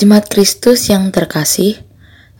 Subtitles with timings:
[0.00, 1.76] Jemaat Kristus yang terkasih,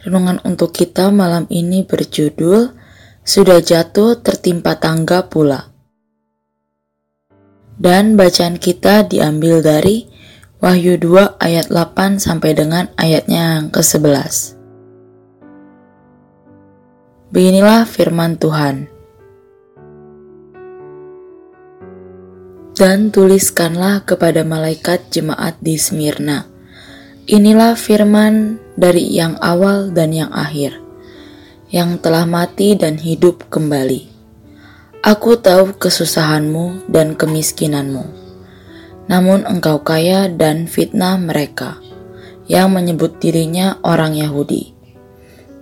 [0.01, 2.73] renungan untuk kita malam ini berjudul
[3.21, 5.69] Sudah jatuh tertimpa tangga pula.
[7.77, 10.09] Dan bacaan kita diambil dari
[10.57, 14.57] Wahyu 2 ayat 8 sampai dengan ayatnya yang ke-11.
[17.29, 18.89] Beginilah firman Tuhan.
[22.73, 26.50] Dan tuliskanlah kepada malaikat jemaat di Smyrna
[27.31, 30.83] Inilah firman dari yang awal dan yang akhir,
[31.71, 34.11] yang telah mati dan hidup kembali.
[35.07, 38.03] Aku tahu kesusahanmu dan kemiskinanmu,
[39.07, 41.79] namun engkau kaya dan fitnah mereka
[42.51, 44.75] yang menyebut dirinya orang Yahudi.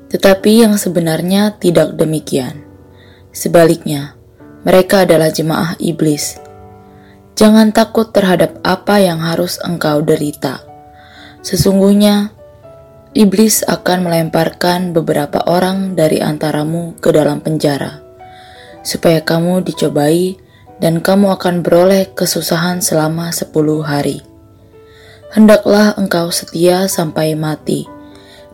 [0.08, 2.64] Tetapi yang sebenarnya tidak demikian.
[3.28, 4.16] Sebaliknya,
[4.64, 6.40] mereka adalah jemaah iblis.
[7.36, 10.67] Jangan takut terhadap apa yang harus engkau derita
[11.48, 12.36] Sesungguhnya,
[13.16, 18.04] iblis akan melemparkan beberapa orang dari antaramu ke dalam penjara,
[18.84, 20.36] supaya kamu dicobai
[20.76, 24.20] dan kamu akan beroleh kesusahan selama sepuluh hari.
[25.32, 27.88] Hendaklah engkau setia sampai mati,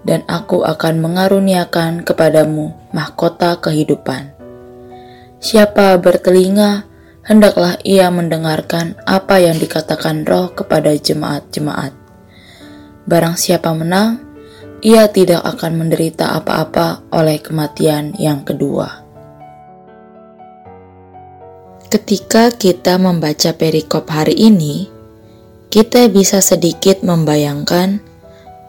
[0.06, 4.30] dan aku akan mengaruniakan kepadamu mahkota kehidupan.
[5.42, 6.86] Siapa bertelinga,
[7.26, 12.03] hendaklah ia mendengarkan apa yang dikatakan roh kepada jemaat-jemaat.
[13.04, 14.16] Barang siapa menang,
[14.80, 19.04] ia tidak akan menderita apa-apa oleh kematian yang kedua.
[21.92, 24.88] Ketika kita membaca perikop hari ini,
[25.68, 28.00] kita bisa sedikit membayangkan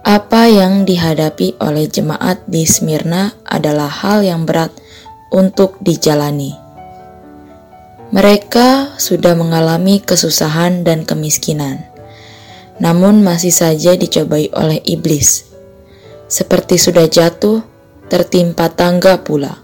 [0.04, 4.76] apa yang dihadapi oleh jemaat di Smyrna adalah hal yang berat
[5.32, 6.60] untuk dijalani.
[8.12, 11.95] Mereka sudah mengalami kesusahan dan kemiskinan
[12.80, 15.48] namun masih saja dicobai oleh iblis.
[16.28, 17.64] Seperti sudah jatuh,
[18.12, 19.62] tertimpa tangga pula.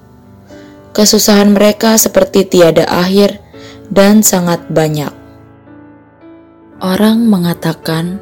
[0.92, 3.40] Kesusahan mereka seperti tiada akhir
[3.92, 5.12] dan sangat banyak.
[6.82, 8.20] Orang mengatakan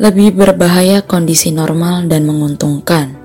[0.00, 3.20] lebih berbahaya kondisi normal dan menguntungkan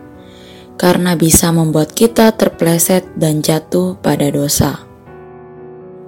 [0.75, 4.83] karena bisa membuat kita terpleset dan jatuh pada dosa.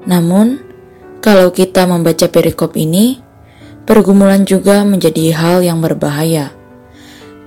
[0.03, 0.59] Namun,
[1.23, 3.26] kalau kita membaca perikop ini,
[3.87, 6.51] Pergumulan juga menjadi hal yang berbahaya,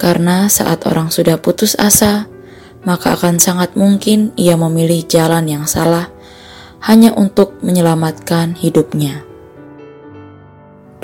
[0.01, 2.33] karena saat orang sudah putus asa,
[2.89, 6.09] maka akan sangat mungkin ia memilih jalan yang salah
[6.81, 9.21] hanya untuk menyelamatkan hidupnya.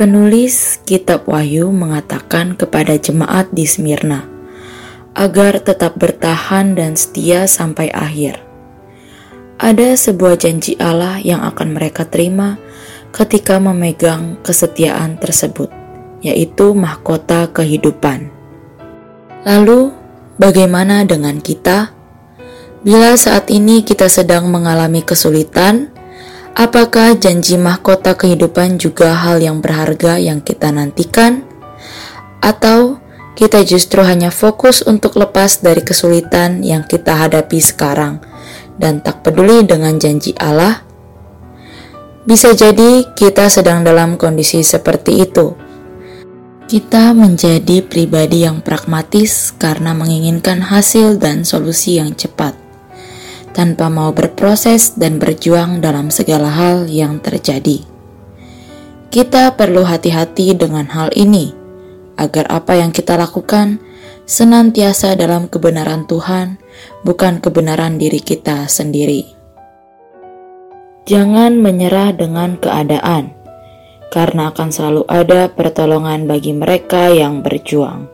[0.01, 4.25] Penulis Kitab Wahyu mengatakan kepada jemaat di Smyrna
[5.13, 8.41] agar tetap bertahan dan setia sampai akhir.
[9.57, 12.61] Ada sebuah janji Allah yang akan mereka terima
[13.17, 15.73] ketika memegang kesetiaan tersebut,
[16.21, 18.29] yaitu mahkota kehidupan.
[19.49, 19.97] Lalu,
[20.37, 21.97] bagaimana dengan kita?
[22.85, 25.89] Bila saat ini kita sedang mengalami kesulitan,
[26.53, 31.41] apakah janji mahkota kehidupan juga hal yang berharga yang kita nantikan?
[32.45, 33.01] Atau
[33.33, 38.21] kita justru hanya fokus untuk lepas dari kesulitan yang kita hadapi sekarang
[38.77, 40.85] dan tak peduli dengan janji Allah
[42.27, 45.55] bisa jadi kita sedang dalam kondisi seperti itu.
[46.67, 52.59] Kita menjadi pribadi yang pragmatis karena menginginkan hasil dan solusi yang cepat,
[53.55, 57.87] tanpa mau berproses dan berjuang dalam segala hal yang terjadi.
[59.15, 61.55] Kita perlu hati-hati dengan hal ini,
[62.19, 63.79] agar apa yang kita lakukan
[64.27, 66.59] senantiasa dalam kebenaran Tuhan,
[67.07, 69.36] bukan kebenaran diri kita sendiri.
[71.07, 73.31] Jangan menyerah dengan keadaan,
[74.11, 78.11] karena akan selalu ada pertolongan bagi mereka yang berjuang.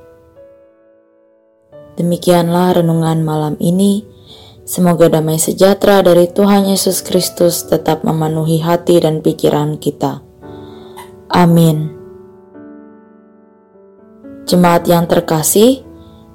[1.97, 4.05] Demikianlah renungan malam ini.
[4.69, 10.21] Semoga damai sejahtera dari Tuhan Yesus Kristus tetap memenuhi hati dan pikiran kita.
[11.33, 11.97] Amin.
[14.45, 15.81] Jemaat yang terkasih,